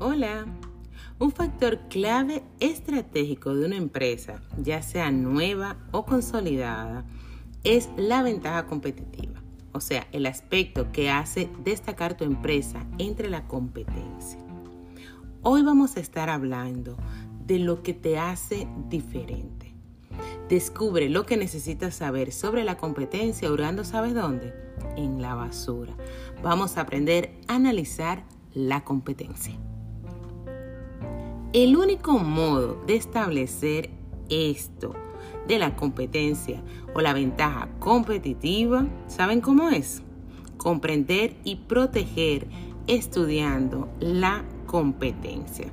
[0.00, 0.46] Hola.
[1.18, 7.04] Un factor clave estratégico de una empresa, ya sea nueva o consolidada,
[7.64, 9.42] es la ventaja competitiva,
[9.72, 14.38] o sea, el aspecto que hace destacar tu empresa entre la competencia.
[15.42, 16.96] Hoy vamos a estar hablando
[17.44, 19.74] de lo que te hace diferente.
[20.48, 24.54] Descubre lo que necesitas saber sobre la competencia hurgando, ¿sabes dónde?
[24.96, 25.96] En la basura.
[26.40, 28.22] Vamos a aprender a analizar
[28.54, 29.58] la competencia.
[31.60, 33.90] El único modo de establecer
[34.30, 34.94] esto
[35.48, 36.62] de la competencia
[36.94, 40.02] o la ventaja competitiva, ¿saben cómo es?
[40.56, 42.46] Comprender y proteger
[42.86, 45.66] estudiando la competencia.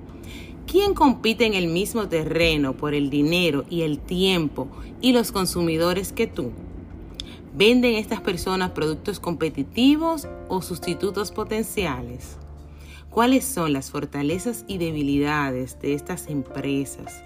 [0.65, 4.67] ¿Quién compite en el mismo terreno por el dinero y el tiempo
[5.01, 6.51] y los consumidores que tú?
[7.55, 12.39] ¿Venden estas personas productos competitivos o sustitutos potenciales?
[13.15, 17.23] ¿Cuáles son las fortalezas y debilidades de estas empresas?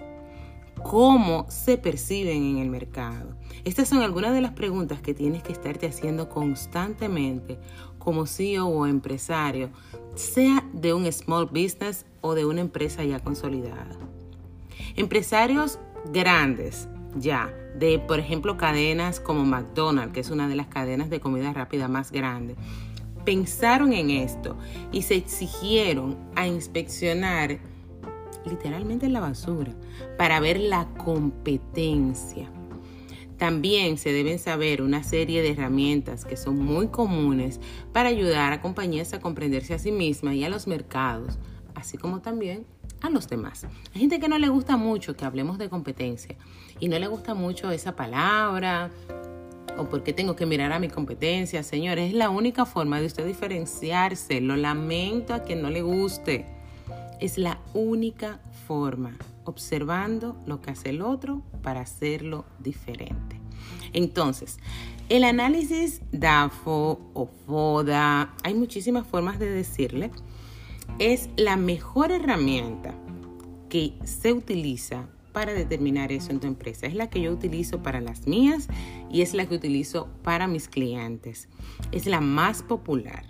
[0.84, 3.34] ¿Cómo se perciben en el mercado?
[3.64, 7.58] Estas son algunas de las preguntas que tienes que estarte haciendo constantemente
[7.98, 9.70] como CEO o empresario,
[10.14, 13.98] sea de un small business o de una empresa ya consolidada.
[14.94, 15.80] Empresarios
[16.12, 21.18] grandes, ya, de por ejemplo cadenas como McDonald's, que es una de las cadenas de
[21.18, 22.56] comida rápida más grandes,
[23.24, 24.56] pensaron en esto
[24.92, 27.58] y se exigieron a inspeccionar
[28.44, 29.74] literalmente la basura
[30.16, 32.50] para ver la competencia.
[33.38, 37.58] También se deben saber una serie de herramientas que son muy comunes
[37.92, 41.38] para ayudar a compañías a comprenderse a sí mismas y a los mercados,
[41.74, 42.66] así como también
[43.00, 43.66] a los demás.
[43.94, 46.36] Hay gente que no le gusta mucho que hablemos de competencia
[46.80, 48.90] y no le gusta mucho esa palabra
[49.80, 51.62] o porque tengo que mirar a mi competencia.
[51.62, 54.40] Señores, es la única forma de usted diferenciarse.
[54.40, 56.46] Lo lamento a quien no le guste.
[57.18, 63.40] Es la única forma, observando lo que hace el otro para hacerlo diferente.
[63.92, 64.58] Entonces,
[65.08, 70.10] el análisis DAFO o FODA, hay muchísimas formas de decirle,
[70.98, 72.94] es la mejor herramienta
[73.68, 76.86] que se utiliza para determinar eso en tu empresa.
[76.86, 78.68] Es la que yo utilizo para las mías
[79.10, 81.48] y es la que utilizo para mis clientes.
[81.92, 83.24] Es la más popular.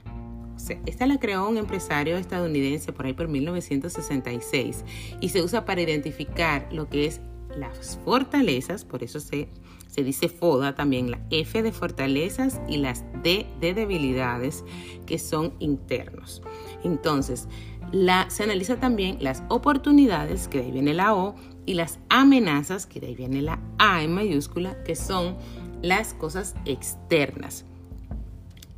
[0.87, 4.85] esta la creó un empresario estadounidense por ahí por 1966
[5.21, 7.21] y se usa para identificar lo que es
[7.57, 9.49] las fortalezas, por eso se,
[9.91, 14.65] se dice FODA también, la F de fortalezas y las D de debilidades
[15.07, 16.43] que son internos.
[16.85, 17.49] Entonces,
[17.93, 21.35] la, se analiza también las oportunidades, que de ahí viene la O,
[21.67, 25.37] y las amenazas, que de ahí viene la A en mayúscula, que son
[25.83, 27.65] las cosas externas.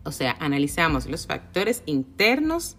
[0.04, 2.76] O sea, analizamos los factores internos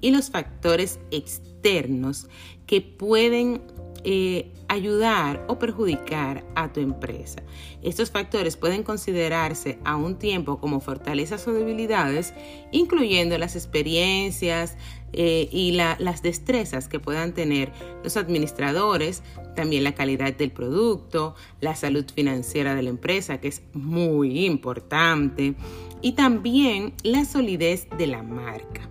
[0.00, 2.28] y los factores externos
[2.66, 3.62] que pueden
[4.08, 7.42] eh, ayudar o perjudicar a tu empresa.
[7.82, 12.32] Estos factores pueden considerarse a un tiempo como fortalezas o debilidades,
[12.70, 14.76] incluyendo las experiencias
[15.12, 17.72] eh, y las destrezas que puedan tener
[18.04, 19.24] los administradores,
[19.56, 25.56] también la calidad del producto, la salud financiera de la empresa, que es muy importante,
[26.00, 28.88] y también la solidez de la marca.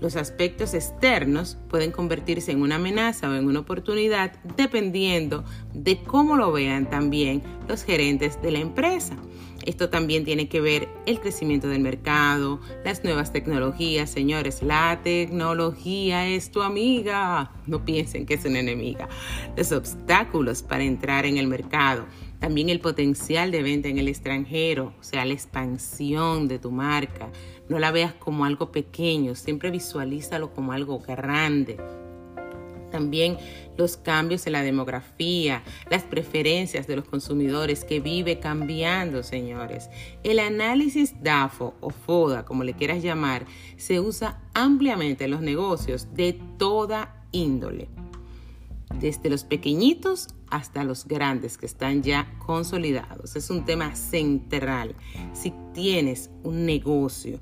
[0.00, 5.44] Los aspectos externos pueden convertirse en una amenaza o en una oportunidad dependiendo
[5.82, 9.16] de cómo lo vean también los gerentes de la empresa.
[9.66, 14.62] Esto también tiene que ver el crecimiento del mercado, las nuevas tecnologías, señores.
[14.62, 17.52] La tecnología es tu amiga.
[17.66, 19.08] No piensen que es una enemiga.
[19.56, 22.06] Los obstáculos para entrar en el mercado.
[22.38, 27.30] También el potencial de venta en el extranjero, o sea, la expansión de tu marca.
[27.68, 31.76] No la veas como algo pequeño, siempre visualízalo como algo grande.
[32.90, 33.38] También
[33.76, 39.88] los cambios en la demografía, las preferencias de los consumidores que vive cambiando, señores.
[40.22, 43.46] El análisis DAFO o FODA, como le quieras llamar,
[43.76, 47.88] se usa ampliamente en los negocios de toda índole
[48.98, 53.36] desde los pequeñitos hasta los grandes que están ya consolidados.
[53.36, 54.96] Es un tema central.
[55.32, 57.40] Si tienes un negocio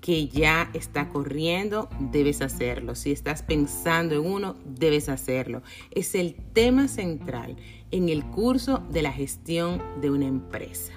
[0.00, 2.94] que ya está corriendo, debes hacerlo.
[2.94, 5.62] Si estás pensando en uno, debes hacerlo.
[5.90, 7.56] Es el tema central
[7.90, 10.92] en el curso de la gestión de una empresa.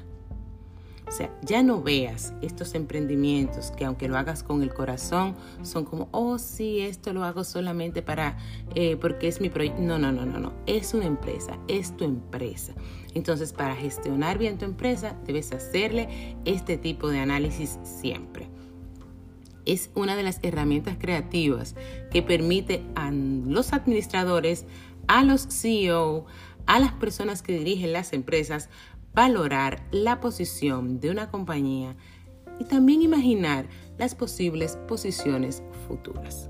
[1.13, 5.85] O sea, ya no veas estos emprendimientos que aunque lo hagas con el corazón, son
[5.85, 8.37] como, oh sí, esto lo hago solamente para,
[8.73, 9.79] eh, porque es mi proyecto.
[9.79, 10.53] No, no, no, no, no.
[10.65, 12.73] Es una empresa, es tu empresa.
[13.13, 18.49] Entonces, para gestionar bien tu empresa, debes hacerle este tipo de análisis siempre.
[19.65, 21.75] Es una de las herramientas creativas
[22.11, 24.65] que permite a los administradores,
[25.07, 26.25] a los CEO,
[26.65, 28.69] a las personas que dirigen las empresas
[29.13, 31.95] valorar la posición de una compañía
[32.59, 33.67] y también imaginar
[33.97, 36.49] las posibles posiciones futuras.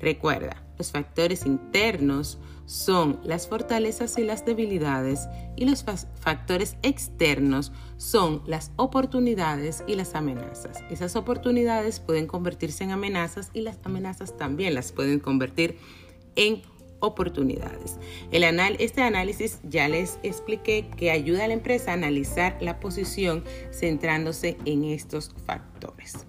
[0.00, 8.42] Recuerda, los factores internos son las fortalezas y las debilidades y los factores externos son
[8.46, 10.82] las oportunidades y las amenazas.
[10.90, 15.78] Esas oportunidades pueden convertirse en amenazas y las amenazas también las pueden convertir
[16.34, 16.62] en
[17.00, 17.98] oportunidades.
[18.32, 18.42] El
[18.78, 24.56] este análisis ya les expliqué que ayuda a la empresa a analizar la posición centrándose
[24.64, 26.26] en estos factores.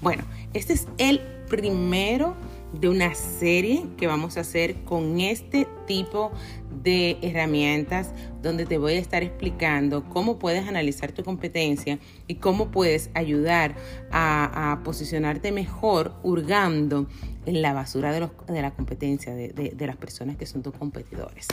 [0.00, 2.34] Bueno, este es el primero
[2.72, 6.32] de una serie que vamos a hacer con este tipo
[6.82, 12.70] de herramientas donde te voy a estar explicando cómo puedes analizar tu competencia y cómo
[12.70, 13.76] puedes ayudar
[14.10, 17.06] a, posicionarte mejor hurgando
[17.46, 21.48] en la basura de, la competencia de las personas que son tus competidores.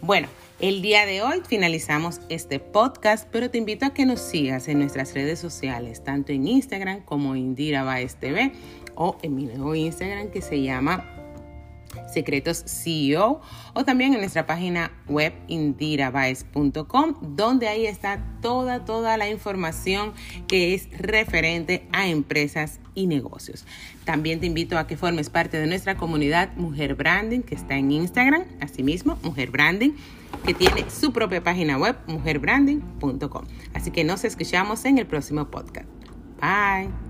[0.00, 0.28] Bueno,
[0.60, 4.78] el día de hoy finalizamos este podcast, pero te invito a que nos sigas en
[4.78, 8.52] nuestras redes sociales, tanto en Instagram como Indira Baez TV
[8.94, 11.17] o en mi nuevo Instagram que se llama
[12.12, 13.40] Secretos CEO
[13.74, 20.12] o también en nuestra página web indirabaez.com donde ahí está toda toda la información
[20.46, 23.64] que es referente a empresas y negocios.
[24.04, 27.92] También te invito a que formes parte de nuestra comunidad Mujer Branding que está en
[27.92, 29.92] Instagram, asimismo Mujer Branding
[30.44, 33.44] que tiene su propia página web mujerbranding.com.
[33.74, 35.88] Así que nos escuchamos en el próximo podcast.
[36.40, 37.07] Bye.